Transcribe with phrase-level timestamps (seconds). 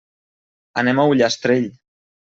[0.83, 1.73] Anem a Ullastrell.